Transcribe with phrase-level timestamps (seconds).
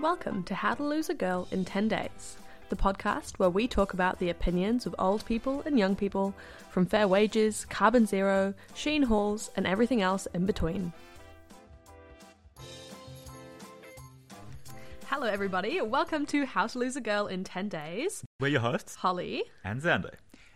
[0.00, 2.36] Welcome to How to Lose a Girl in 10 Days,
[2.70, 6.34] the podcast where we talk about the opinions of old people and young people,
[6.70, 10.94] from fair wages, carbon zero, sheen halls, and everything else in between.
[15.06, 15.82] Hello, everybody.
[15.82, 18.24] Welcome to How to Lose a Girl in 10 Days.
[18.40, 19.44] We're your hosts, Hollie.
[19.64, 20.14] and Xandi.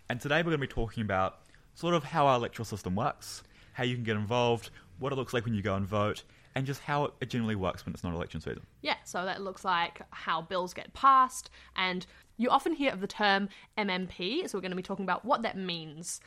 [0.09, 1.41] And today we're going to be talking about
[1.75, 3.43] sort of how our electoral system works,
[3.75, 6.23] how you can get involved, what it looks like when you go and vote,
[6.55, 8.63] and just how it generally works when it's not election season.
[8.81, 13.07] Yeah, so that looks like how bills get passed, and you often hear of the
[13.07, 16.21] term MMP, so we're going to be talking about what that means.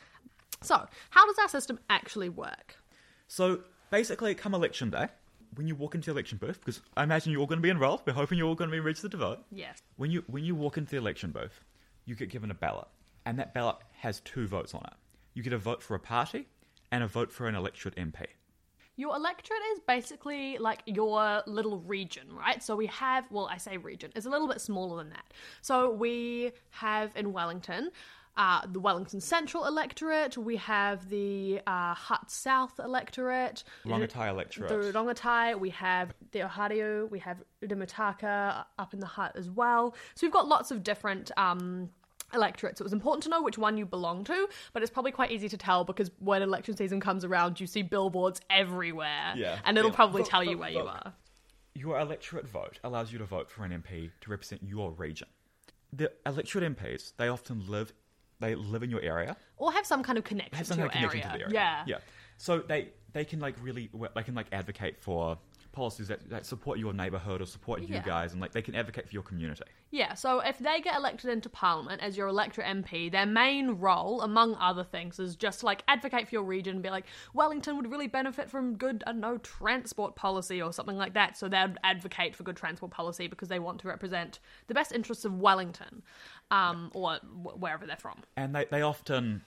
[0.62, 2.76] So, how does our system actually work?
[3.28, 3.60] So
[3.90, 5.08] basically, come election day,
[5.54, 7.70] when you walk into the election booth, because I imagine you're all going to be
[7.70, 9.40] enrolled, we're hoping you're all going to be registered to vote.
[9.50, 9.82] Yes.
[9.96, 11.64] When you when you walk into the election booth,
[12.04, 12.88] you get given a ballot,
[13.26, 14.94] and that ballot has two votes on it.
[15.34, 16.48] You get a vote for a party
[16.90, 18.26] and a vote for an electorate MP.
[18.98, 22.60] Your electorate is basically like your little region, right?
[22.62, 25.32] So we have, well, I say region, it's a little bit smaller than that.
[25.62, 27.90] So we have in Wellington.
[28.36, 34.68] Uh, the Wellington Central electorate, we have the uh, Hutt South electorate, Rongotai electorate.
[34.68, 39.50] the Rongotai, we have the Ohariu, we have the Mutaka up in the Hutt as
[39.50, 39.96] well.
[40.14, 41.90] So we've got lots of different um,
[42.34, 42.80] electorates.
[42.80, 45.48] It was important to know which one you belong to, but it's probably quite easy
[45.48, 49.58] to tell because when election season comes around, you see billboards everywhere, Yeah.
[49.64, 49.96] and it'll Yeah.
[49.96, 51.12] probably Vote, tell you vote, where you are.
[51.74, 55.28] Your electorate vote allows you to vote for an MP to represent your region.
[55.92, 57.92] The electorate MPs, they often live
[58.40, 59.36] they live in your area.
[59.56, 61.46] Or have some kind of connection Have to some your kind of connection area.
[61.46, 61.84] to the area.
[61.86, 61.96] Yeah.
[61.98, 62.00] Yeah.
[62.36, 65.38] So they they can like really they can like advocate for
[65.78, 68.02] policies that, that support your neighborhood or support you Yeah.
[68.02, 69.64] guys and like they can advocate for your community.
[69.90, 74.20] Yeah, so if they get elected into Parliament as your electorate MP, their main role,
[74.20, 77.90] among other things, is just like advocate for your region and be like, Wellington would
[77.90, 81.38] really benefit from good, I don't know, transport policy or something like that.
[81.38, 85.24] So they'd advocate for good transport policy because they want to represent the best interests
[85.24, 86.02] of Wellington,
[86.50, 88.18] um, or wh- wherever they're from.
[88.36, 89.42] And they, they often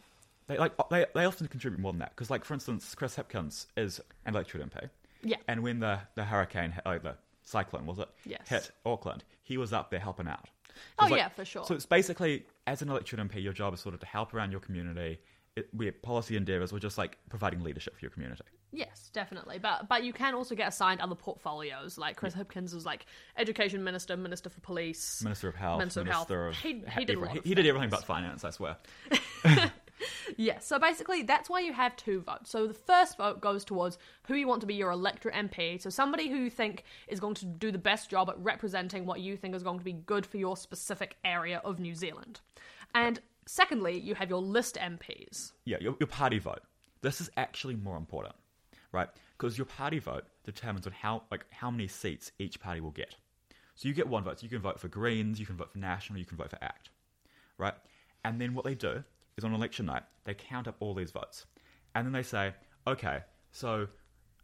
[0.48, 3.68] they like they, they often contribute more than that because like for instance Chris Hipkins
[3.78, 4.90] is an electorate MP.
[5.24, 5.38] Yeah.
[5.48, 8.48] And when the the hurricane hit- the cyclone was it Yes.
[8.48, 10.48] hit Auckland, he was up there helping out.
[11.00, 11.66] Oh, like- yeah, for sure.
[11.66, 14.52] So it's basically as an electorate MP, your job is sort of to help around
[14.52, 15.20] your community.
[15.58, 18.44] It, where policy endeavours or just like providing leadership for your community.
[18.72, 19.60] Yes, definitely.
[19.60, 21.98] But but you can also get assigned other portfolios.
[21.98, 23.06] Like Chris Hipkins was like
[23.36, 26.32] education minister, minister for police, Minister of Health, Minister of Health.
[26.32, 28.46] of He- he did a lot of he, he did everything but finance.
[28.46, 28.78] I swear.
[30.38, 32.50] Yeah, so basically that's why you have two votes.
[32.50, 33.98] So the first vote goes towards
[34.28, 35.82] who you want to be your electorate MP.
[35.82, 39.20] So somebody who you think is going to do the best job at representing what
[39.20, 42.40] you think is going to be good for your specific area of New Zealand.
[42.96, 45.52] And secondly, you have your list MPs.
[45.66, 46.62] Yeah, your, your party vote.
[47.02, 48.36] This is actually more important,
[48.92, 49.10] right?
[49.38, 53.16] Because your party vote determines on how like how many seats each party will get.
[53.76, 54.40] So you get one vote.
[54.40, 56.64] So you can vote for Greens, you can vote for National, you can vote for
[56.64, 56.90] ACT,
[57.58, 57.74] right?
[58.24, 59.04] And then what they do
[59.42, 61.46] is on election night they count up all these votes,
[61.96, 62.54] and then they say,
[62.86, 63.20] okay,
[63.52, 63.88] so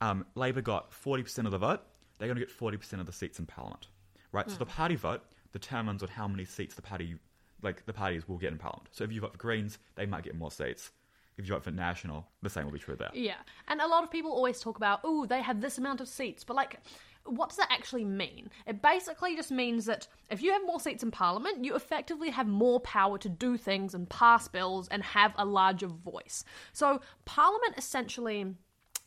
[0.02, 1.82] um, Labor got forty percent of the vote.
[2.18, 3.88] They're going to get forty percent of the seats in Parliament,
[4.32, 4.50] right?
[4.50, 5.22] So the party vote
[5.54, 7.16] determines on how many seats the party
[7.62, 8.90] like the parties will get in Parliament.
[8.92, 10.92] So if you vote for Greens, they might get more seats.
[11.38, 13.12] If you vote for National, the same will be true there.
[13.14, 13.36] Yeah.
[13.68, 16.44] And a lot of people always talk about, oh, they have this amount of seats.
[16.44, 16.80] But, like,
[17.28, 18.50] what does that actually mean?
[18.66, 22.48] It basically just means that if you have more seats in Parliament, you effectively have
[22.48, 26.44] more power to do things and pass bills and have a larger voice.
[26.74, 28.56] So, Parliament essentially,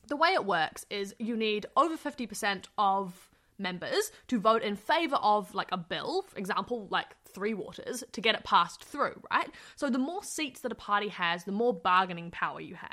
[0.08, 5.16] the way it works is you need over 50% of members to vote in favour
[5.16, 9.48] of like a bill, for example, like Three Waters, to get it passed through, right?
[9.76, 12.90] So the more seats that a party has, the more bargaining power you have.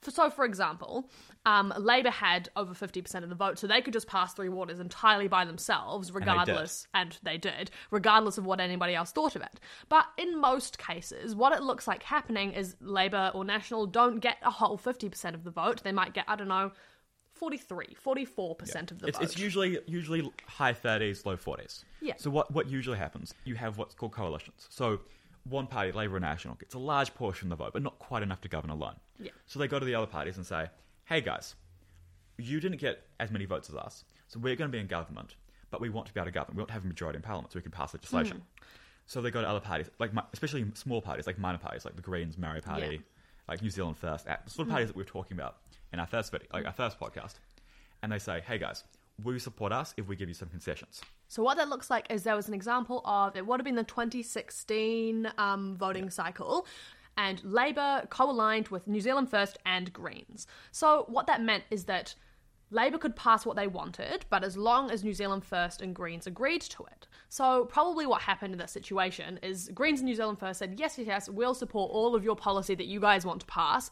[0.00, 1.10] For, so, for example,
[1.46, 4.80] um, Labour had over 50% of the vote, so they could just pass Three Waters
[4.80, 6.16] entirely by themselves, did.
[6.16, 9.60] regardless, and they did, regardless of what anybody else thought of it.
[9.88, 14.36] But in most cases, what it looks like happening is Labour or National don't get
[14.42, 15.82] a whole 50% of the vote.
[15.82, 16.72] They might get, I don't know,
[17.40, 19.24] 43, 44% of the It's, vote.
[19.24, 21.86] it's usually usually high thirties, low forties.
[22.02, 22.12] Yeah.
[22.18, 23.32] So what what usually happens?
[23.44, 24.66] You have what's called coalitions.
[24.68, 25.00] So
[25.48, 28.22] one party, Labor or National, gets a large portion of the vote, but not quite
[28.22, 28.96] enough to govern alone.
[29.18, 29.30] Yeah.
[29.46, 30.68] So they go to the other parties and say,
[31.06, 31.54] "Hey guys,
[32.36, 35.34] you didn't get as many votes as us, so we're going to be in government,
[35.70, 36.56] but we want to be able to govern.
[36.56, 38.64] We want to have a majority in Parliament, so we can pass legislation." Hmm.
[39.06, 42.02] So they go to other parties, like especially small parties, like minor parties, like the
[42.02, 42.98] Greens, Maori Party, Yeah.
[43.50, 45.56] Like New Zealand First, Act, the sort of parties that we were talking about
[45.92, 47.34] in our first video, like our first podcast,
[48.02, 48.84] and they say, "Hey guys,
[49.22, 52.06] will you support us if we give you some concessions?" So what that looks like
[52.10, 56.66] is there was an example of it would have been the 2016 um, voting cycle.
[57.18, 60.46] And Labour co aligned with New Zealand First and Greens.
[60.70, 62.14] So, what that meant is that
[62.70, 66.26] Labour could pass what they wanted, but as long as New Zealand First and Greens
[66.26, 67.08] agreed to it.
[67.28, 70.96] So, probably what happened in this situation is Greens and New Zealand First said, yes,
[70.96, 73.90] yes, yes, we'll support all of your policy that you guys want to pass,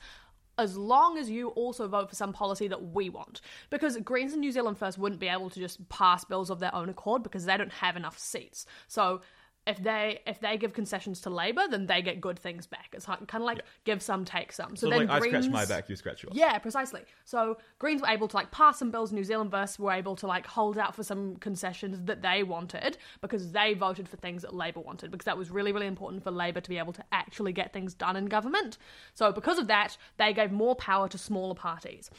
[0.59, 3.41] as long as you also vote for some policy that we want.
[3.71, 6.75] Because Greens and New Zealand First wouldn't be able to just pass bills of their
[6.75, 8.67] own accord because they don't have enough seats.
[8.89, 9.23] So
[9.69, 12.89] if they if they give concessions to Labour, then they get good things back.
[12.93, 14.75] It's kind of like give some, take some.
[14.75, 16.33] So So then like I Greens, scratch my back, you scratch yours.
[16.35, 17.03] yeah, precisely.
[17.25, 19.13] So Greens were able to like pass some bills.
[19.13, 22.97] New Zealand First were able to like hold out for some concessions that they wanted
[23.21, 26.31] because they voted for things that Labor wanted because that was really really important for
[26.31, 28.79] Labor to be able to actually get things done in government.
[29.15, 32.11] So because of that, they gave more power to smaller parties.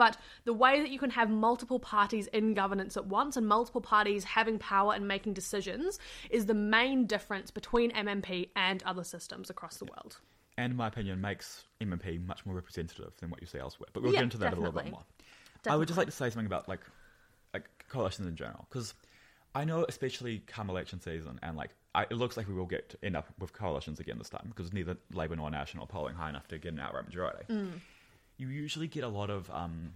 [0.00, 0.16] But
[0.46, 4.24] the way that you can have multiple parties in governance at once and multiple parties
[4.24, 5.98] having power and making decisions
[6.30, 10.16] is the main difference between MMP and other systems across the world.
[10.56, 13.90] And in my opinion, makes MMP much more representative than what you see elsewhere.
[13.92, 15.04] But we'll Yeah, get into that a little bit definitely.
[15.66, 15.74] more.
[15.74, 16.80] I would just like to say something about like
[17.52, 18.94] like coalitions in general because
[19.54, 22.88] I know, especially come election season, and like I, it looks like we will get
[22.88, 26.14] to end up with coalitions again this time because neither Labour nor National are polling
[26.14, 27.44] high enough to get an outright majority.
[27.50, 27.80] Mm.
[28.40, 29.92] You usually get a lot of, um,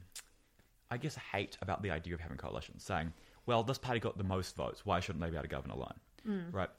[0.90, 3.12] I guess, hate about the idea of having coalitions, saying,
[3.46, 4.84] "Well, this party got the most votes.
[4.84, 5.98] Why shouldn't they be able to govern alone?"
[6.52, 6.70] Right.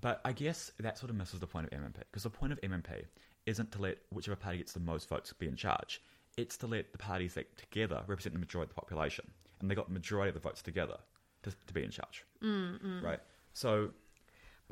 [0.00, 2.60] But I guess that sort of misses the point of MMP because the point of
[2.62, 3.04] MMP
[3.46, 6.02] isn't to let whichever party gets the most votes be in charge.
[6.36, 9.30] It's to let the parties that together represent the majority of the population,
[9.60, 10.98] and they got the majority of the votes together
[11.42, 12.24] to, to be in charge.
[12.42, 13.20] Mm, Right.
[13.52, 13.92] So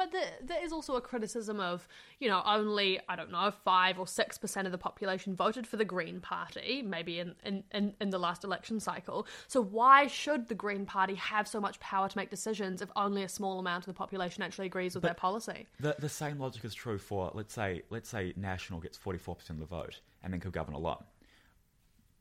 [0.00, 1.86] But there, there is also a criticism of,
[2.20, 5.84] you know, only, I don't know, 5 or 6% of the population voted for the
[5.84, 9.26] Green Party, maybe in, in, in, in the last election cycle.
[9.46, 13.24] So why should the Green Party have so much power to make decisions if only
[13.24, 15.66] a small amount of the population actually agrees with their policy?
[15.80, 19.34] The the same logic is true for let's say let's say National gets forty four
[19.34, 21.04] percent of the vote and then could govern alone.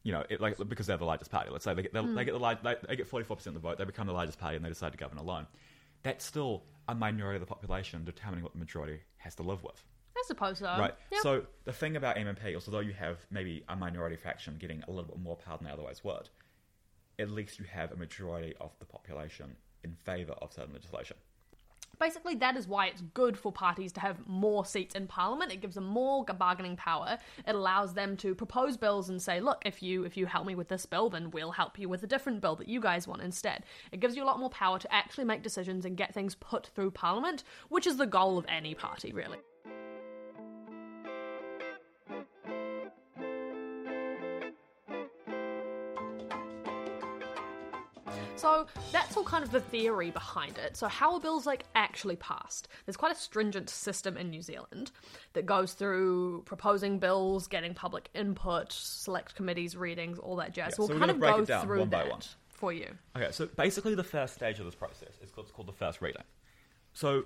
[0.03, 1.49] You know, it, like because they're the largest party.
[1.49, 2.13] Let's say they get hmm.
[2.13, 4.11] they, they get the they get forty four percent of the vote, they become the
[4.11, 5.47] largest party, and they decide to govern alone.
[6.03, 9.83] That's still a minority of the population determining what the majority has to live with.
[10.17, 10.65] I suppose so.
[10.65, 10.93] Right.
[11.11, 11.19] Yeah.
[11.21, 14.91] So the thing about MMP is, although you have maybe a minority faction getting a
[14.91, 16.29] little bit more power than they otherwise would,
[17.19, 21.17] at least you have a majority of the population in favour of certain legislation.
[21.99, 25.51] Basically, that is why it's good for parties to have more seats in Parliament.
[25.51, 27.17] It gives them more bargaining power.
[27.45, 30.55] It allows them to propose bills and say, "Look, if you if you help me
[30.55, 33.21] with this bill, then we'll help you with a different bill that you guys want
[33.21, 36.35] instead." It gives you a lot more power to actually make decisions and get things
[36.35, 39.39] put through Parliament, which is the goal of any party, really.
[48.39, 50.77] So that's all kind of the theory behind it.
[50.77, 52.69] So how are bills like actually passed?
[52.85, 54.91] There's quite a stringent system in New Zealand
[55.33, 60.71] that goes through proposing bills, getting public input, select committees, readings, all that jazz.
[60.71, 62.21] Yeah, so we'll so kind of go it down through one by that one.
[62.49, 62.87] for you.
[63.15, 66.23] Okay, so basically the first stage of this process is what's called the first reading.
[66.93, 67.25] So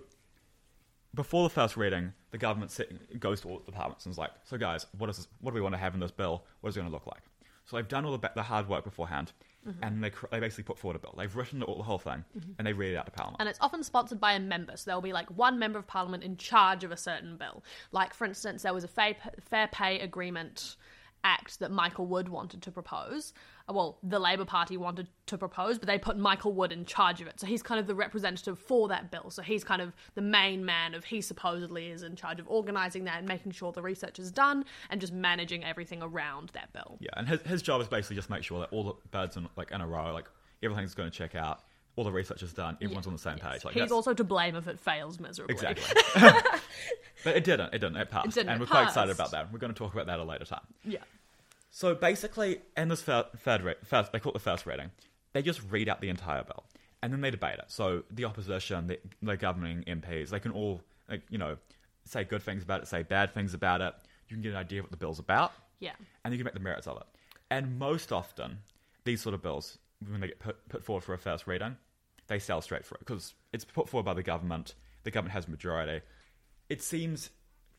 [1.13, 2.75] before the first reading, the government
[3.19, 5.55] goes to all the departments and is like, "So guys, what is this, what do
[5.55, 6.43] we want to have in this bill?
[6.61, 7.21] What is it going to look like?"
[7.65, 9.31] So they've done all the, the hard work beforehand,
[9.67, 9.83] Mm-hmm.
[9.83, 11.15] and they cr- they basically put forward a bill.
[11.17, 12.51] They've written all, the whole thing, mm-hmm.
[12.57, 13.37] and they read it out to Parliament.
[13.39, 14.75] And it's often sponsored by a member.
[14.75, 17.63] So there'll be like one member of parliament in charge of a certain bill.
[17.93, 19.15] Like, for instance, there was a fair,
[19.49, 20.75] fair pay agreement
[21.23, 23.33] act that Michael Wood wanted to propose.
[23.69, 27.21] Uh, Well, the Labour Party wanted to propose, but they put Michael Wood in charge
[27.21, 27.39] of it.
[27.39, 29.29] So he's kind of the representative for that bill.
[29.29, 33.05] So he's kind of the main man of he supposedly is in charge of organising
[33.05, 36.97] that and making sure the research is done and just managing everything around that bill.
[36.99, 39.47] yeah, and his, his job is basically just make sure that all the birds in
[39.55, 40.25] like in a row, like
[40.61, 41.61] everything's going to check out,
[41.95, 43.63] all the research is done, everyone's on the same page.
[43.63, 45.53] Like He's that's- also to blame if it fails miserably.
[45.53, 45.85] exactly.
[47.23, 47.67] but it didn't.
[47.73, 47.97] It didn't.
[47.97, 49.51] It passed, didn't, and we're quite excited about that.
[49.53, 50.65] We're going to talk about that at a later time.
[50.83, 50.99] Yeah.
[51.71, 54.91] So basically, in this third, third, first, they call it the first reading.
[55.33, 56.63] They just read out the entire bill,
[57.01, 57.65] and then they debate it.
[57.67, 61.57] So the opposition, the, the governing MPs, they can all, like, you know,
[62.05, 63.93] say good things about it, say bad things about it.
[64.29, 65.93] You can get an idea of what the bill's about, Yeah.
[66.23, 67.03] and you can make the merits of it.
[67.49, 68.59] And most often,
[69.03, 69.77] these sort of bills,
[70.09, 71.77] when they get put, put forward for a first reading,
[72.27, 74.75] they sell straight through because it's put forward by the government.
[75.03, 76.01] The government has a majority.
[76.69, 77.29] It seems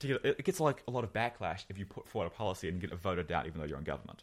[0.00, 2.69] to get, it gets like a lot of backlash if you put forward a policy
[2.69, 4.23] and get it voted down, even though you're in government.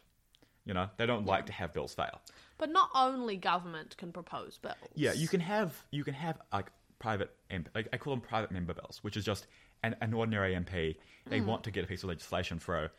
[0.64, 2.20] You know, they don't like to have bills fail.
[2.56, 4.76] But not only government can propose bills.
[4.94, 8.52] Yeah, you can have you can have like private MP, like, I call them private
[8.52, 9.48] member bills, which is just
[9.82, 10.96] an, an ordinary MP.
[11.26, 11.46] They mm-hmm.
[11.46, 12.90] want to get a piece of legislation through.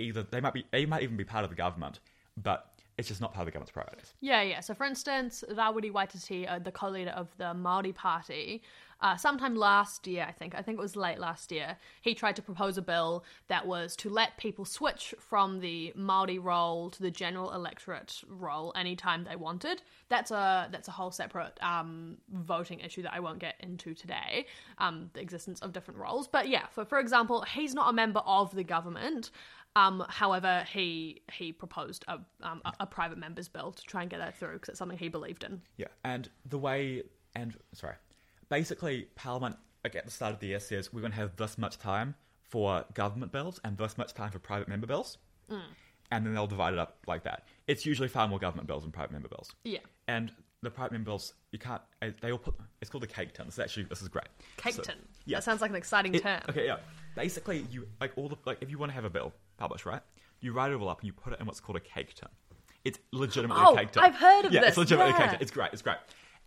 [0.00, 2.00] Either they might be they might even be part of the government,
[2.36, 4.14] but it's just not part of the government's priorities.
[4.20, 4.60] Yeah, yeah.
[4.60, 8.62] So, for instance, Rawiri Waititi, uh, the co-leader of the Maori Party,
[9.02, 12.36] uh, sometime last year, I think, I think it was late last year, he tried
[12.36, 17.02] to propose a bill that was to let people switch from the Maori roll to
[17.02, 19.82] the general electorate roll anytime they wanted.
[20.08, 24.46] That's a that's a whole separate um, voting issue that I won't get into today.
[24.78, 28.20] Um, the existence of different rolls, but yeah, for for example, he's not a member
[28.20, 29.32] of the government.
[29.74, 34.10] Um, however, he he proposed a, um, a a private member's bill to try and
[34.10, 35.62] get that through because it's something he believed in.
[35.76, 37.02] Yeah, and the way
[37.34, 37.94] and sorry,
[38.50, 41.56] basically Parliament like, at the start of the year says we're going to have this
[41.58, 45.16] much time for government bills and this much time for private member bills,
[45.48, 47.46] and then they'll divide it up like that.
[47.66, 49.54] It's usually far more government bills than private member bills.
[49.64, 49.78] Yeah.
[50.08, 50.30] and
[50.62, 51.82] the private member bills you can't.
[52.02, 52.54] uh, They all put.
[52.80, 53.46] It's called the cake tin.
[53.46, 54.28] This is actually this is great.
[54.58, 54.94] Cake So- tin.
[55.24, 55.38] yeah.
[55.38, 56.40] That sounds like an exciting It- term.
[56.48, 56.76] Okay, yeah.
[57.16, 60.02] Basically, you like all the like if you want to have a bill published, right?
[60.40, 62.28] You write it all up and you put it in what's called a cake tin.
[62.84, 64.02] It's legitimately Oh, a cake tin.
[64.02, 65.38] I've heard of yeah, this, it's legitimately a cake tin.
[65.40, 65.70] It's great.
[65.72, 65.98] It's great.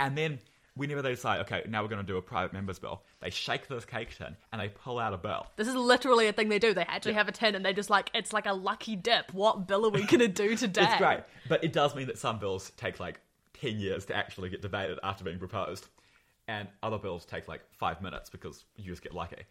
[0.02, 0.40] And then
[0.76, 3.70] whenever they decide, okay, now we're going to do a private members bill, they shake
[3.70, 5.48] this cake tin and they pull out a bill.
[5.56, 6.74] This is literally a thing they do.
[6.74, 7.20] They actually Yeah.
[7.20, 9.34] have a tin and they just like it's like a lucky dip.
[9.34, 10.84] What bill are we gonna do today?
[10.84, 13.22] It's great, but it does mean that some bills take like
[13.54, 15.88] ten years to actually get debated after being proposed,
[16.50, 19.44] and other bills take like five minutes because you just get lucky.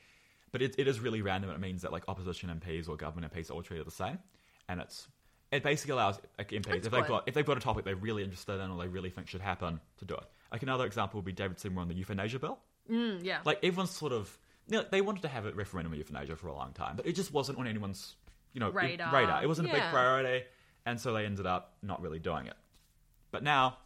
[0.54, 1.50] But it, it is really random.
[1.50, 4.20] It means that like opposition MPs or government MPs are all treated the same,
[4.68, 5.08] and it's
[5.50, 7.08] it basically allows like, MPs That's if they've good.
[7.08, 9.40] got if they've got a topic they're really interested in or they really think should
[9.40, 10.22] happen to do it.
[10.52, 12.60] Like another example would be David Seymour on the euthanasia bill.
[12.88, 13.40] Mm, yeah.
[13.44, 16.46] Like everyone's sort of you know, they wanted to have a referendum on euthanasia for
[16.46, 18.14] a long time, but it just wasn't on anyone's
[18.52, 19.12] you know it- Radar.
[19.12, 19.42] radar.
[19.42, 20.44] It wasn't a big priority,
[20.86, 22.54] and so they ended up not really doing it.
[23.32, 23.78] But now,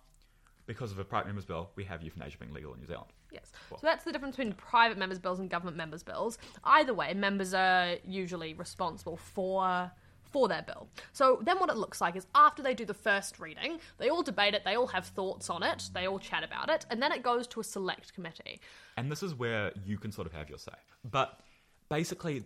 [0.67, 3.09] because of a private members bill, we have euthanasia being legal in New Zealand.
[3.31, 3.53] Yes.
[3.71, 6.39] So that's the difference between private members' bills and government members' bills.
[6.65, 9.91] Either way, members are usually responsible for
[10.31, 10.89] for their bill.
[11.13, 14.23] So then what it looks like is after they do the first reading, they all
[14.23, 17.13] debate it, they all have thoughts on it, they all chat about it, and then
[17.13, 18.61] it goes to a select committee.
[18.97, 20.73] And this is where you can sort of have your say.
[21.11, 21.41] But
[21.89, 22.45] basically,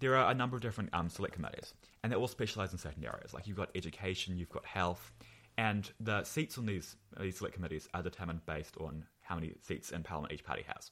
[0.00, 3.04] there are a number of different um, select committees, and they're all specialised in certain
[3.04, 3.34] areas.
[3.34, 5.12] Like you've got education, you've got health,
[5.56, 9.90] and the seats on these these select committees are determined based on how many seats
[9.90, 10.90] in Parliament each party has.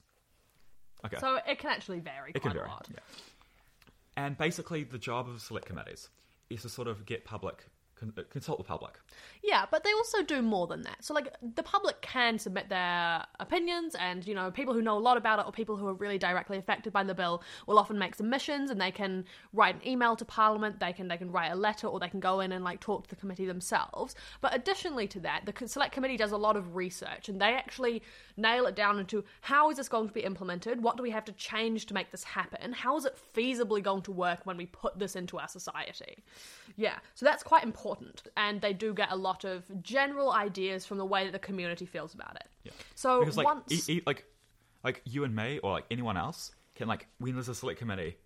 [1.07, 1.17] Okay.
[1.19, 2.67] So it can actually vary It quite can vary.
[2.69, 2.87] a lot.
[2.93, 2.99] Yeah.
[4.19, 6.11] And basically, the job of select committees
[6.51, 7.67] is to sort of get public,
[8.03, 8.93] Uh, consult the public.
[9.43, 11.03] Yeah, but they also do more than that.
[11.03, 15.01] So, like, the public can submit their opinions, and, you know, people who know a
[15.01, 17.99] lot about it or people who are really directly affected by the bill will often
[17.99, 19.25] make submissions and they can
[19.55, 22.21] write an email to Parliament, they can they can write a letter, or they can
[22.21, 24.15] go in and, like, talk to the committee themselves.
[24.43, 28.03] But additionally to that, the Select Committee does a lot of research and they actually
[28.37, 30.83] nail it down into how is this going to be implemented?
[30.83, 32.75] What do we have to change to make this happen?
[32.75, 36.23] How is it feasibly going to work when we put this into our society?
[36.77, 37.86] Yeah, so that's quite important.
[38.37, 41.87] And they do get a lot of general ideas from the way that the community
[41.87, 42.49] feels about it.
[42.65, 42.73] Yeah.
[42.95, 43.89] So because like once.
[43.89, 44.25] e- e- like
[44.85, 48.17] like you and me or like anyone else can like when there's a select committee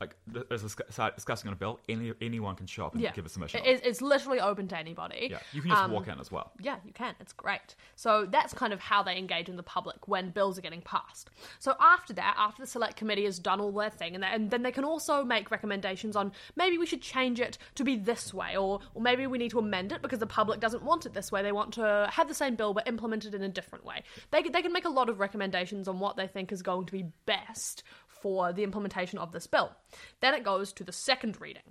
[0.00, 3.02] like th- there's a start discussing on a bill any anyone can show up and
[3.02, 5.28] yeah, give a submission It is- it's literally open to anybody.
[5.30, 7.14] yeah you can just Um, walk in as well Yeah, you can.
[7.20, 7.74] It's great.
[7.96, 11.30] So that's kind of how they engage in the public when bills are getting passed.
[11.58, 14.50] So after that, after the select committee has done all their thing, and, they, and
[14.50, 18.32] then they can also make recommendations on maybe we should change it to be this
[18.34, 21.12] way, or, or maybe we need to amend it because the public doesn't want it
[21.12, 21.42] this way.
[21.42, 24.02] They want to have the same bill but implement it in a different way.
[24.30, 26.92] They, they can make a lot of recommendations on what they think is going to
[26.92, 27.82] be best
[28.20, 29.72] for the implementation of this bill.
[30.20, 31.62] Then it goes to the second reading.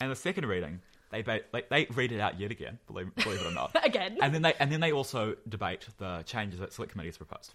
[0.00, 3.40] and the second reading they ba- like they read it out yet again believe, believe
[3.40, 4.18] it or not Again.
[4.20, 7.54] and then they and then they also debate the changes that select committee has proposed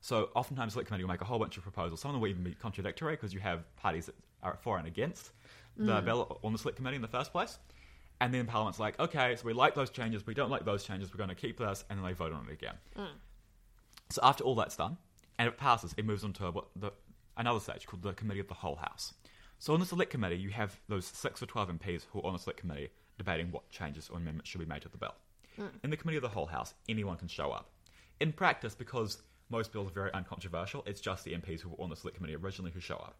[0.00, 2.28] so oftentimes select committee will make a whole bunch of proposals some of them will
[2.28, 5.30] even be contradictory because you have parties that are for and against
[5.78, 6.04] the Mm.
[6.04, 7.58] bill on the select committee in the first place
[8.20, 11.10] and then parliament's like okay so we like those changes we don't like those changes
[11.12, 13.06] we're going to keep this and then they vote on it again Mm.
[14.10, 14.98] so after all that's done
[15.38, 16.92] and it passes it moves on to what the
[17.36, 19.14] another stage called the committee of the whole house.
[19.58, 22.32] So on the select committee you have those six or 12 mps who are on
[22.32, 25.14] the select committee debating what changes or amendments should be made to the bill.
[25.56, 25.66] Hmm.
[25.84, 27.70] In the committee of the whole house anyone can show up.
[28.20, 31.90] In practice because most bills are very uncontroversial it's just the mps who were on
[31.90, 33.16] the select committee originally who show up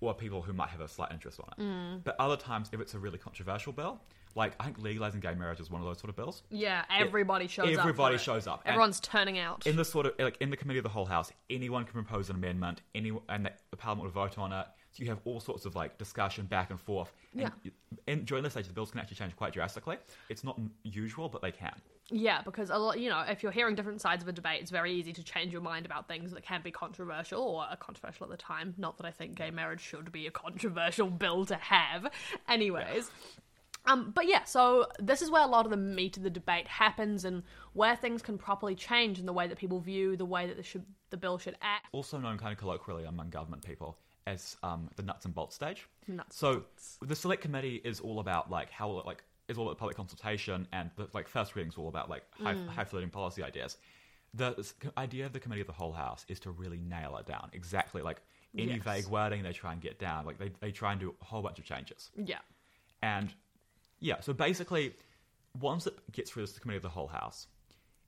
[0.00, 1.62] or people who might have a slight interest on it.
[1.62, 1.98] Hmm.
[2.04, 4.00] But other times if it's a really controversial bill
[4.34, 7.46] like i think legalizing gay marriage is one of those sort of bills Yeah, everybody
[7.48, 7.80] shows up.
[7.80, 8.62] everybody shows up.
[8.64, 9.66] And- Everyone's turning out.
[9.66, 12.30] in the sort of like in the committee of the whole house, anyone can propose
[12.30, 14.66] an amendment, any and the, the parliament will vote on it.
[14.92, 17.12] So you have all sorts of like discussion back and forth.
[17.32, 17.70] And, Yeah.
[18.08, 19.96] and during this stage, the bills can actually change quite drastically.
[20.28, 21.74] It's not usual, but they can.
[22.12, 24.70] Yeah, because a lot, you know, if you're hearing different sides of a debate, it's
[24.72, 28.24] very easy to change your mind about things that can be controversial or are controversial
[28.24, 28.74] at the time.
[28.78, 32.08] Not that I think gay marriage should be a controversial bill to have.
[32.48, 33.10] Anyways.
[33.86, 36.68] Um, but yeah, so this is where a lot of the meat of the debate
[36.68, 40.46] happens and where things can properly change in the way that people view the way
[40.46, 41.86] that this should the bill should act.
[41.92, 45.88] Also known kind of colloquially among government people as um, the nuts and bolts stage.
[46.06, 46.64] Nuts so
[47.02, 50.90] the select committee is all about like how like is all about public consultation, and
[50.96, 53.78] the like first reading is all about like high, high floating policy ideas.
[54.34, 54.64] The
[54.96, 58.00] idea of the committee of the whole house is to really nail it down exactly
[58.02, 58.20] like
[58.56, 58.82] any Yes.
[58.84, 60.24] vague wording they try and get down.
[60.26, 62.10] Like they they try and do a whole bunch of changes.
[62.14, 62.38] Yeah.
[63.02, 63.34] And
[64.00, 64.94] yeah, so basically,
[65.60, 67.46] once it gets through the committee of the whole house,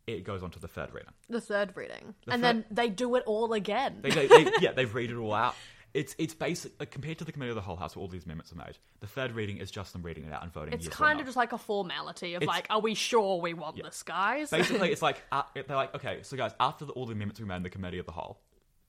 [0.07, 1.13] it goes on to the third reading.
[1.29, 2.15] The third reading.
[2.27, 3.99] The and thir- then they do it all again.
[4.03, 5.55] They, they, they, yeah, they've read it all out.
[5.95, 8.25] It's it's basic like, compared to the committee of the whole house, where all these
[8.25, 8.79] amendments are made.
[9.01, 10.73] The third reading is just them reading it out and voting.
[10.73, 11.21] it's yes or kind no.
[11.21, 14.49] of just like a formality of It's- like, are we sure we want this, guys?
[14.49, 17.47] basically it's like uh, they're like okay, so guys, after the, all the amendments we
[17.47, 18.41] made in the committee of the whole,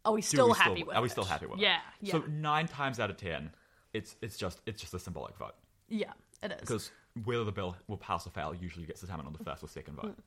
[0.06, 1.12] are we do still we happy with are we it?
[1.12, 2.08] still happy with yeah, it?
[2.08, 3.52] Yeah, So nine times out of ten,
[3.92, 5.56] it's it's just it's just a symbolic vote
[5.90, 6.14] yeah,
[6.44, 6.60] it is.
[6.62, 6.92] because
[7.26, 9.96] whether the bill will pass or fail usually gets determined on the first or second
[9.96, 10.18] vote.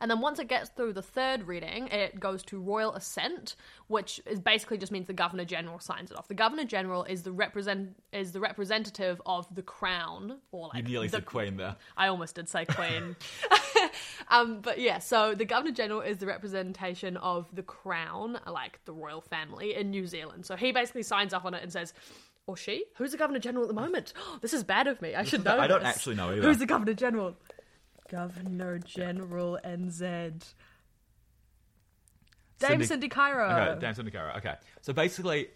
[0.00, 3.56] And then once it gets through the third reading, it goes to royal assent,
[3.88, 6.28] which is basically just means the governor general signs it off.
[6.28, 11.08] The governor general is the represent is the representative of the crown, or You nearly
[11.08, 11.74] the, said queen there.
[11.96, 13.16] I almost did say queen.
[14.28, 18.92] um, but yeah, so the governor general is the representation of the crown, like the
[18.92, 20.46] royal family in New Zealand.
[20.46, 21.92] So he basically signs off on it and says.
[22.46, 22.84] Or she?
[22.96, 24.12] Who's the governor general at the moment?
[24.40, 25.14] this is bad of me.
[25.14, 25.58] I should know.
[25.58, 25.88] I don't this.
[25.96, 26.42] actually know either.
[26.42, 27.36] Who's the governor general?
[28.08, 30.52] Governor General NZ.
[32.58, 33.70] Dame Cindy- Cindy Kiro.
[33.72, 34.36] Okay, Dan Sindicaro.
[34.38, 35.48] Okay, so basically,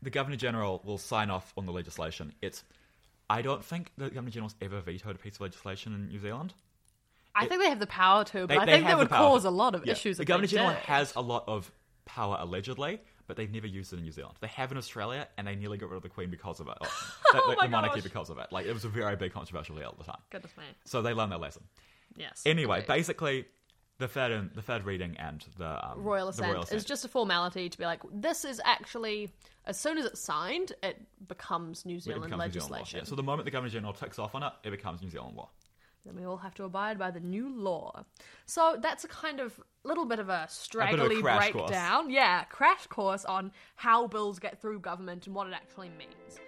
[0.00, 2.32] the governor general will sign off on the legislation.
[2.40, 2.62] It's
[3.28, 6.54] I don't think the governor general's ever vetoed a piece of legislation in New Zealand.
[7.34, 9.26] I think they have the power to, but They- I think that would power.
[9.30, 10.18] cause a lot of Yeah, issues.
[10.18, 10.78] The governor general did.
[10.80, 11.70] has a lot of
[12.04, 13.00] power allegedly,
[13.32, 14.36] but they've never used it in New Zealand.
[14.42, 16.76] They have in Australia, and they nearly got rid of the Queen because of it.
[17.34, 18.02] Oh, the, the- the monarchy gosh.
[18.02, 18.48] because of it.
[18.52, 20.20] Like it was a very big controversial deal at the time.
[20.28, 20.64] Goodness me.
[20.84, 21.62] So they learned their lesson.
[22.14, 22.42] Yes.
[22.44, 22.94] Anyway, agreed.
[22.94, 23.46] basically,
[23.96, 27.08] the third the third reading and the um, royal the assent, royal is just a
[27.08, 29.30] formality to be like, this is actually,
[29.64, 32.76] as soon as it's signed, it becomes New it Zealand becomes New Zealand law.
[32.76, 32.98] legislation.
[32.98, 35.34] Yeah, so the moment the governor general ticks off on it, it becomes New Zealand
[35.34, 35.48] law.
[36.04, 38.04] Then we all have to abide by the new law.
[38.44, 41.52] So that's a kind of little bit of a bit of a straggly course.
[41.52, 42.10] breakdown.
[42.10, 46.40] Yeah, crash course on how bills get through government and what it actually means.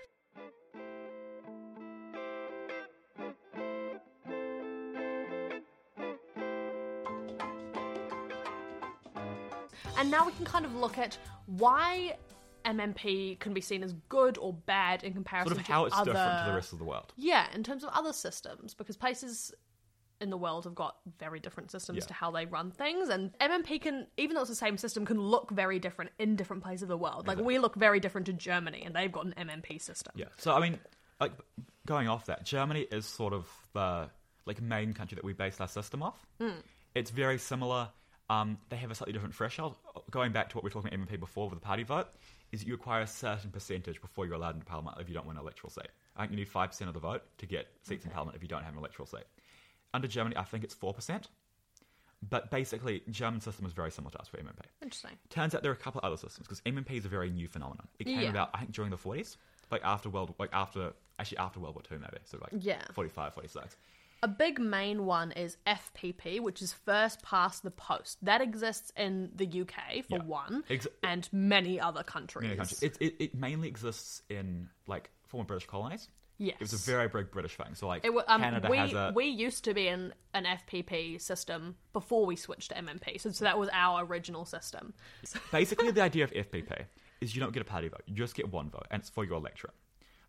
[9.97, 12.17] And now we can kind of look at why
[12.65, 15.97] MMP can be seen as good or bad in comparison Sort of to how it's
[15.97, 16.13] other...
[16.13, 17.13] different to the rest of the world.
[17.17, 19.53] Yeah, in terms of other systems, because places
[20.21, 22.07] in the world have got very different systems Yeah.
[22.07, 25.21] to how they run things, and MMP can, even though it's the same system, can
[25.21, 27.27] look very different in different places of the world.
[27.27, 30.15] Like we look very different to Germany, and they've got an MMP system.
[30.17, 30.27] Yeah.
[30.39, 30.79] So I mean,
[31.21, 31.33] like
[31.87, 34.09] going off that, Germany is sort of the
[34.47, 36.27] like main country that we based our system off.
[36.41, 36.61] Hmm.
[36.95, 37.89] It's very similar.
[38.31, 39.75] Um, they have a slightly different threshold.
[40.11, 42.09] Going back to what we were talking about MMP before with the party vote,
[42.55, 45.37] is you acquire a certain percentage before you're allowed into parliament if you don't win
[45.37, 45.89] an electoral seat.
[46.17, 48.43] I think you need five percent of the vote to get seats in parliament if
[48.43, 49.25] you don't have an electoral seat.
[49.93, 51.29] Under Germany, I think it's four percent.
[52.31, 54.61] But basically, German system is very similar to us for MMP.
[54.81, 55.11] Interesting.
[55.29, 57.47] Turns out there are a couple of other systems because MMP is a very new
[57.49, 57.87] phenomenon.
[57.99, 58.31] It came Yeah.
[58.31, 59.37] about, I think, during the 40s,
[59.71, 62.17] like after World, like after actually after World War Two, maybe.
[62.25, 62.83] So like Yeah.
[62.95, 63.77] 45, 46.
[64.25, 68.17] A big main one is FPP, which is first past the post.
[68.25, 70.23] That exists in the UK for Yeah.
[70.25, 72.45] one, Ex- and many other countries.
[72.45, 72.83] Many countries.
[72.83, 76.09] It, it, it mainly exists in like former British colonies.
[76.39, 77.75] yes, It was a very big British thing.
[77.75, 81.21] So like It, um, Canada we, has a we used to be in an FPP
[81.21, 84.95] system before we switched to MMP, so, so that was our original system.
[85.53, 86.87] basically the idea of FPP
[87.21, 88.01] is you don't get a party vote.
[88.07, 89.75] You just get one vote, and it's for your electorate.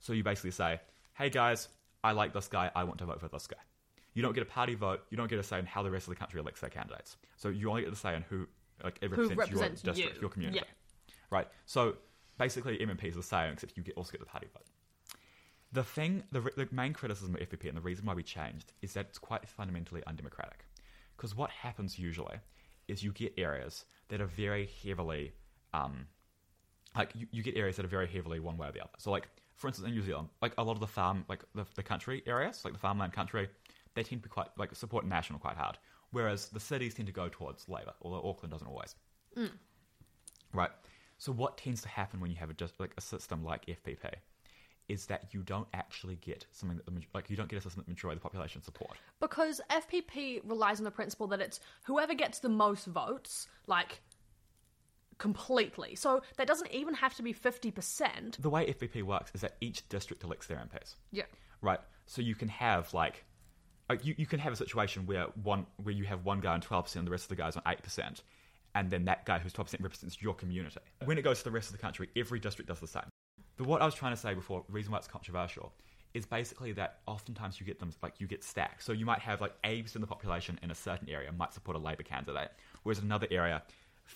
[0.01, 0.81] So you basically say,
[1.13, 1.69] "Hey guys,
[2.03, 2.69] I like this guy.
[2.75, 3.55] I want to vote for this guy."
[4.15, 5.01] You don't get a party vote.
[5.11, 7.17] You don't get a say in how the rest of the country elects their candidates.
[7.35, 8.47] So you only get to say in who
[8.83, 10.21] like it represents, represents your district, you.
[10.21, 10.59] your community.
[10.59, 11.15] Yeah.
[11.29, 11.47] Right.
[11.65, 11.97] So
[12.37, 14.63] basically, MMP is the same, except you get, also get the party vote.
[15.71, 18.93] The thing, the, the main criticism of FPP and the reason why we changed is
[18.93, 20.65] that it's quite fundamentally undemocratic.
[21.17, 22.37] Because what happens usually
[22.87, 25.33] is you get areas that are very heavily,
[25.73, 26.07] um,
[26.95, 28.91] like you, you get areas that are very heavily one way or the other.
[28.97, 31.65] So, like for instance, in New Zealand, like a lot of the farm, like the,
[31.75, 33.49] the country areas, like the farmland country,
[33.95, 35.77] they tend to be quite like support national quite hard.
[36.11, 38.95] Whereas the cities tend to go towards Labour, although Auckland doesn't always.
[39.35, 39.51] Mm.
[40.53, 40.71] Right.
[41.17, 44.13] So what tends to happen when you have a just like a system like FPP
[44.87, 47.81] is that you don't actually get something that the like you don't get a system
[47.81, 48.91] that the majority of the population support.
[49.19, 54.01] Because FPP relies on the principle that it's whoever gets the most votes, like
[55.17, 55.95] completely.
[55.95, 58.41] So that doesn't even have to be 50%.
[58.41, 60.95] The way FPP works is that each district elects their MPs.
[61.11, 61.23] Yeah.
[61.61, 61.79] Right.
[62.05, 63.25] So you can have like
[64.01, 66.85] you, you can have a situation where one where you have one guy on twelve
[66.85, 68.23] percent and the rest of the guys on eight percent,
[68.75, 70.79] and then that guy who's 12% represents your community.
[71.05, 73.09] When it goes to the rest of the country, every district does the same.
[73.57, 75.73] But what I was trying to say before, the reason why it's controversial,
[76.13, 78.83] is basically that oftentimes you get them like you get stacked.
[78.83, 81.77] So you might have like 80% of the population in a certain area might support
[81.77, 82.51] a Labour candidate,
[82.83, 83.63] whereas in another area,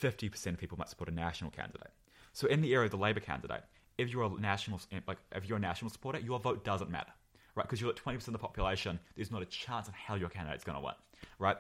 [0.01, 1.91] 50% of people might support a national candidate.
[2.33, 3.63] So in the area of the Labour candidate,
[3.97, 7.11] if you're a national like if you're a national supporter, your vote doesn't matter,
[7.59, 7.67] right?
[7.67, 10.63] Because you're at 20% of the population, there's not a chance of how your candidate's
[10.63, 10.95] going to win,
[11.37, 11.57] right?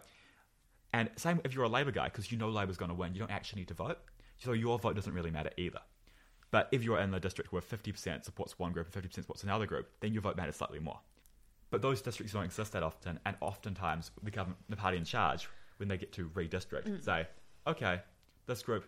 [0.93, 3.19] And same if you're a Labour guy, because you know Labour's going to win, you
[3.19, 3.97] don't actually need to vote,
[4.37, 5.81] so your vote doesn't really matter either.
[6.51, 9.67] But if you're in a district where 50% supports one group and 50% supports another
[9.67, 10.99] group, then your vote matters slightly more.
[11.69, 15.47] But those districts don't exist that often, and oftentimes the government, the party in charge,
[15.77, 17.03] when they get to redistrict, mm.
[17.03, 17.27] say,
[17.67, 18.01] okay,
[18.47, 18.85] this group,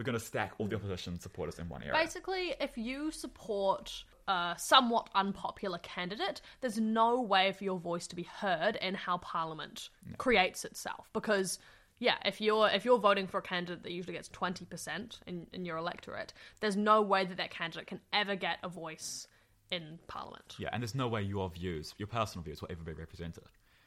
[0.00, 1.92] we're going to stack all the opposition supporters in one area.
[1.92, 8.16] Basically, if you support a somewhat unpopular candidate, there's no way for your voice to
[8.16, 11.10] be heard in how Parliament creates itself.
[11.12, 11.58] Because,
[11.98, 15.46] yeah, if you're if you're voting for a candidate that usually gets twenty percent in,
[15.52, 19.28] in your electorate, there's no way that that candidate can ever get a voice
[19.70, 20.56] in Parliament.
[20.58, 23.44] Yeah, and there's no way your views, your personal views, will ever be represented,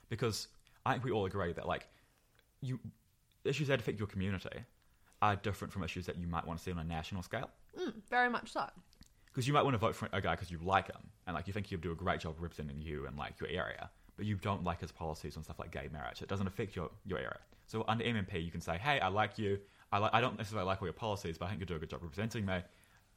[0.10, 0.48] because
[0.86, 1.88] I think we all agree that like
[2.62, 2.80] you
[3.46, 4.60] issues that affect your community
[5.24, 7.50] are different from issues that you might want to see on a national scale.
[7.80, 8.66] Mm, very much so.
[9.28, 11.48] Because you might want to vote for a guy because you like him and like
[11.48, 14.36] you think he'll do a great job representing you and like your area, but you
[14.36, 16.22] don't like his policies on stuff like gay marriage.
[16.22, 17.40] It doesn't affect your, your area.
[17.68, 19.58] So under MMP, you can say, "Hey, I like you.
[19.94, 20.14] I like.
[20.14, 22.04] I don't necessarily like all your policies, but I think you do a good job
[22.04, 22.62] representing me.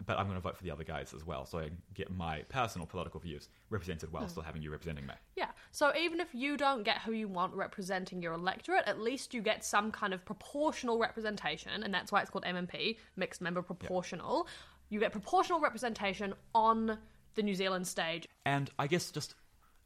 [0.04, 2.42] But I'm going to vote for the other guys as well, so I get my
[2.48, 4.28] personal political views represented while hmm.
[4.28, 5.50] still having you representing me." Yeah.
[5.72, 9.40] So even if you don't get who you want representing your electorate, at least you
[9.40, 14.46] get some kind of proportional representation, and that's why it's called MMP, mixed member proportional.
[14.88, 16.98] You get proportional representation on
[17.34, 18.28] the New Zealand stage.
[18.44, 19.34] And I guess just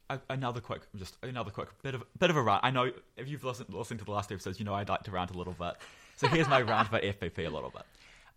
[0.09, 2.61] a, another quick, just another quick bit of bit of a rant.
[2.63, 5.11] I know if you've listened listened to the last episodes, you know I'd like to
[5.11, 5.75] rant a little bit.
[6.17, 7.83] So here's my rant about FPP a little bit.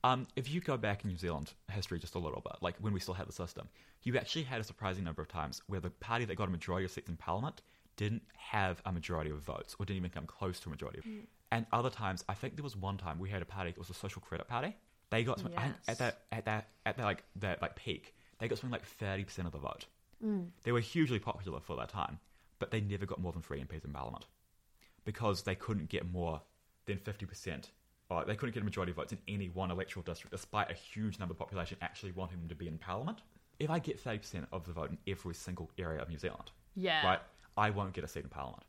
[0.04, 2.92] Um, if you go back in New Zealand history just a little bit, like when
[2.92, 3.68] we still had the system,
[4.02, 6.84] you actually had a surprising number of times where the party that got a majority
[6.84, 7.62] of seats in Parliament
[7.96, 11.00] didn't have a majority of votes or didn't even come close to a majority.
[11.52, 13.70] And other times, I think there was one time we had a party.
[13.70, 14.76] It was a Social Credit Party.
[15.10, 15.74] They got some, Yes.
[15.88, 18.14] at that at that at their like their like peak.
[18.38, 19.86] They got something like thirty percent of the vote.
[20.64, 22.18] They were hugely popular for that time,
[22.58, 24.26] but they never got more than three MPs in Parliament
[25.04, 26.42] because they couldn't get more
[26.86, 27.70] than fifty percent.
[28.10, 30.74] Or they couldn't get a majority of votes in any one electoral district, despite a
[30.74, 33.22] huge number of population actually wanting them to be in Parliament.
[33.58, 36.50] If I get thirty percent of the vote in every single area of New Zealand,
[36.74, 37.04] Yeah.
[37.06, 37.20] right,
[37.56, 38.64] I won't get a seat in Parliament.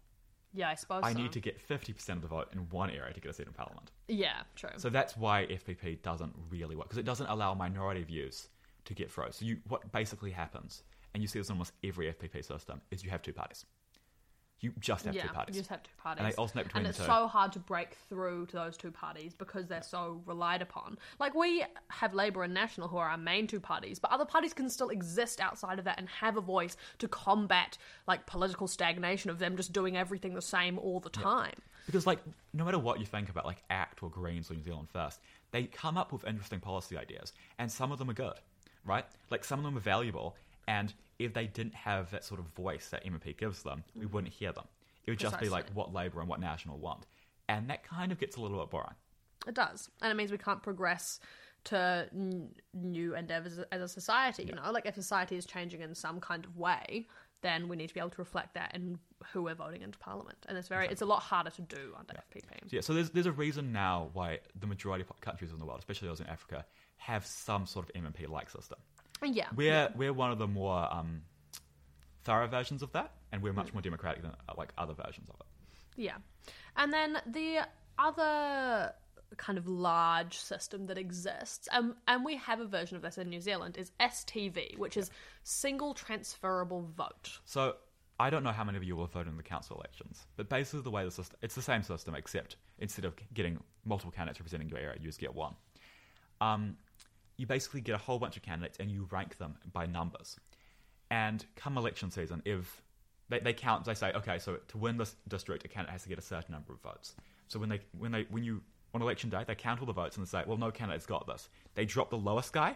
[0.53, 1.19] Yeah, I suppose I so.
[1.19, 3.47] need to get fifty percent of the vote in one area to get a seat
[3.47, 3.91] in Parliament.
[4.07, 4.69] Yeah, true.
[4.77, 8.47] So that's why FPP doesn't really work because it doesn't allow minority views
[8.85, 9.31] to get through.
[9.31, 13.03] So you, what basically happens, and you see this in almost every FPP system, is
[13.03, 13.65] you have two parties.
[14.61, 15.55] You just have yeah, two parties.
[15.55, 16.23] you just have two parties.
[16.23, 19.33] And they alternate between And it's so hard to break through to those two parties
[19.33, 20.97] because they're so relied upon.
[21.19, 24.53] Like, we have Labour and National, who are our main two parties, but other parties
[24.53, 29.29] can still exist outside of that and have a voice to combat, like, political stagnation
[29.29, 31.55] of them just doing everything the same all the time.
[31.85, 32.19] Because, like,
[32.53, 35.19] no matter what you think about, like, ACT or Greens or New Zealand First,
[35.51, 38.39] they come up with interesting policy ideas, and some of them are good,
[38.85, 39.05] right?
[39.29, 40.35] Like, some of them are valuable,
[40.67, 44.33] and if they didn't have that sort of voice that MMP gives them, we wouldn't
[44.33, 44.65] hear them.
[45.05, 47.05] It would just be like what Labour and what National want.
[47.47, 48.95] And that kind of gets a little bit boring.
[49.47, 49.89] It does.
[50.01, 51.19] And it means we can't progress
[51.65, 54.71] to n- new endeavors as a society, you know?
[54.71, 57.07] Like, if society is changing in some kind of way,
[57.41, 58.97] then we need to be able to reflect that in
[59.31, 60.37] who we're voting into parliament.
[60.47, 62.61] And it's very, it's a lot harder to do under FPP.
[62.63, 65.65] So, yeah, so there's there's a reason now why the majority of countries in the
[65.65, 66.65] world, especially those in Africa,
[66.97, 68.79] have some sort of MMP like system.
[69.33, 69.47] Yeah.
[69.55, 71.21] We're we're one of the more um,
[72.23, 75.35] thorough versions of that, and we're much more democratic than uh, like other versions of
[75.39, 75.45] it.
[75.95, 76.17] Yeah.
[76.75, 78.93] And then the other
[79.37, 83.29] kind of large system that exists, um, and we have a version of this in
[83.29, 85.09] New Zealand, is STV, which is
[85.43, 87.39] single transferable vote.
[87.45, 87.75] So
[88.19, 90.81] I don't know how many of you will vote in the council elections, but basically
[90.81, 94.69] the way the system it's the same system except instead of getting multiple candidates representing
[94.69, 95.55] your area, you just get one.
[96.41, 96.77] Um,
[97.37, 100.37] you basically get a whole bunch of candidates and you rank them by numbers.
[101.11, 102.81] And come election season, if
[103.29, 106.09] they, they count, they say, okay, so to win this district, a candidate has to
[106.09, 107.15] get a certain number of votes.
[107.47, 108.61] So when they when they when you
[108.93, 111.27] on election day, they count all the votes and they say, well, no candidate's got
[111.27, 111.49] this.
[111.75, 112.75] They drop the lowest guy,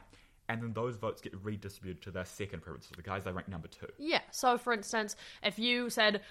[0.49, 3.47] and then those votes get redistributed to their second preference, so the guys they rank
[3.47, 3.87] number two.
[3.97, 4.21] Yeah.
[4.31, 6.21] So, for instance, if you said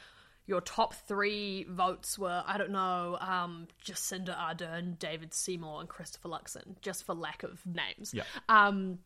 [0.48, 6.30] your top three votes were, I don't know, um, Jacinda Ardern, David Seymour, and Christopher
[6.30, 8.14] Luxon, just for lack of names.
[8.14, 8.22] Yeah.
[8.48, 8.98] Um,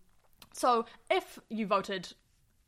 [0.54, 2.14] so if you voted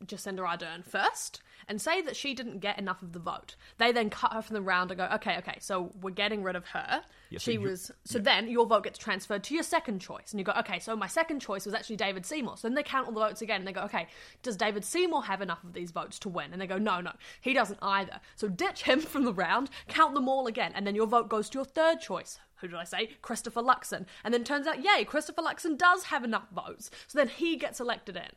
[0.07, 3.57] Jacinda Ardern first and say that she didn't get enough of the vote.
[3.79, 6.57] They then cut her from the round and go, okay, okay, so we're getting rid
[6.57, 7.03] of her.
[7.31, 10.33] Yeah, so she you- was so then your vote gets transferred to your second choice,
[10.33, 12.59] and you go, okay, so my second choice was actually David Seymour.
[12.59, 14.09] So then they count all the votes again, and they go, okay,
[14.43, 16.53] does David Seymour have enough of these votes to win?
[16.53, 18.21] And they go, no, no, he doesn't either.
[18.37, 21.49] So ditch him from the round, count them all again, and then your vote goes
[21.51, 22.39] to your third choice.
[22.61, 23.11] Who did I say?
[23.21, 24.07] Christopher Luxon.
[24.23, 26.91] And then turns out, yay, Christopher Luxon does have enough votes.
[27.09, 28.31] So then he gets elected in.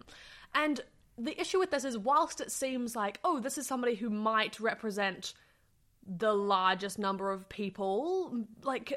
[0.53, 0.81] And
[1.17, 4.59] the issue with this is, whilst it seems like, oh, this is somebody who might
[4.59, 5.33] represent
[6.09, 8.45] the largest number of people.
[8.63, 8.93] Like,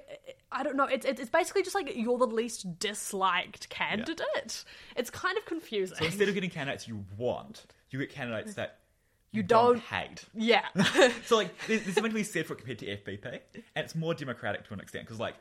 [0.53, 0.85] I don't know.
[0.85, 4.65] It's it's basically just like you're the least disliked candidate.
[4.97, 5.97] It's kind of confusing.
[5.99, 8.79] So instead of getting candidates you want, you get candidates that
[9.33, 10.25] You don't, don't- hate.
[10.35, 10.67] yeah,
[11.27, 13.41] So like, there's, there's something to be said for it compared to FPP,
[13.75, 15.35] and it's more democratic to an extent because like,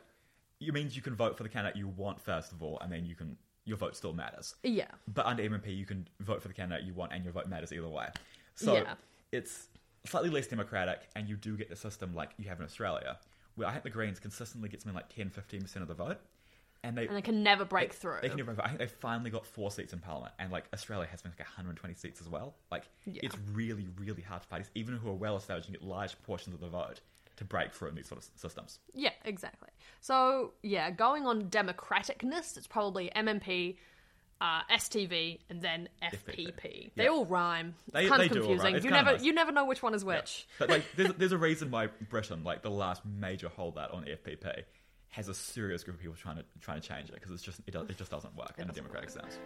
[0.60, 3.04] it means you can vote for the candidate you want first of all, and then
[3.06, 4.54] you can your vote still matters.
[4.62, 7.48] yeah, But under MMP, you can vote for the candidate you want, and your vote
[7.48, 8.08] matters either way.
[8.54, 8.94] So Yeah.
[9.32, 9.68] it's
[10.06, 13.18] slightly less democratic, and you do get the system like you have in Australia,
[13.54, 16.18] where I think the Greens consistently get something like 10, 15 percent of the vote,
[16.82, 18.18] and they and they can never break through.
[18.22, 18.56] they can never.
[18.62, 21.40] I think they finally got four seats in Parliament, and like Australia has been like
[21.46, 22.54] 120 seats as well.
[22.70, 23.20] Like Yeah.
[23.24, 26.54] it's really, really hard for parties, even who are well established, and get large portions
[26.54, 27.00] of the vote
[27.40, 28.78] to break through in these sort of systems.
[28.94, 29.68] Yeah, exactly.
[30.00, 33.76] So yeah, going on democraticness, it's probably MMP.
[34.42, 36.92] Uh, STV and then FPP.
[36.96, 37.10] They Yeah.
[37.10, 37.74] all rhyme.
[37.88, 38.82] It's They- kind they of confusing.
[38.82, 39.22] you never nice.
[39.22, 40.48] you never know which one is which.
[40.58, 44.62] But like, there's, there's a reason why Britain, like the last major holdout on FPP,
[45.10, 47.60] has a serious group of people trying to trying to change it because it's just
[47.66, 49.38] it, does, it just doesn't work in a doesn't democratic sense.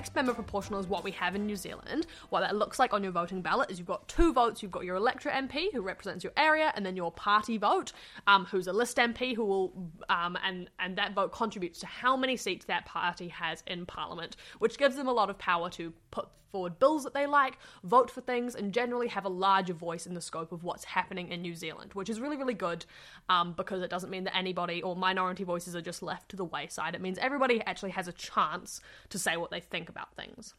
[0.00, 2.06] Mixed member proportional is what we have in New Zealand.
[2.30, 4.62] What that looks like on your voting ballot is you've got two votes.
[4.62, 7.92] You've got your electorate MP, who represents your area, and then your party vote,
[8.26, 12.16] um, who's a list MP, who will, um, and and that vote contributes to how
[12.16, 15.92] many seats that party has in Parliament, which gives them a lot of power to
[16.10, 20.06] put forward bills that they like, vote for things, and generally have a larger voice
[20.06, 22.84] in the scope of what's happening in New Zealand, which is really, really good
[23.28, 26.44] um, because it doesn't mean that anybody or minority voices are just left to the
[26.44, 26.94] wayside.
[26.94, 30.54] It means everybody actually has a chance to say what they think about things.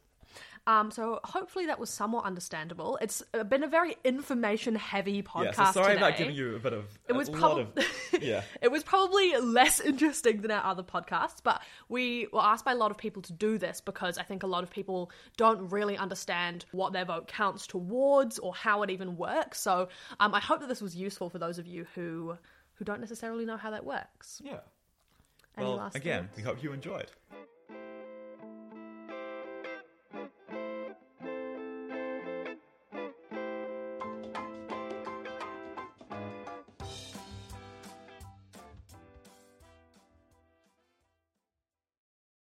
[0.68, 2.98] Um, so hopefully that was somewhat understandable.
[3.02, 5.98] It's been a very information-heavy podcast Yeah, so sorry today.
[6.08, 8.44] about giving you a bit of It was probably of yeah.
[8.62, 12.76] it was probably less interesting than our other podcasts, but we were asked by a
[12.76, 15.98] lot of people to do this because I think a lot of people don't really
[15.98, 19.60] understand what their vote counts towards or how it even works.
[19.60, 22.38] So um, I hope that this was useful for those of you who
[22.76, 24.42] who don't necessarily know how that works.
[24.44, 24.60] Yeah.
[25.58, 27.12] Any Well, again, we hope you enjoyed.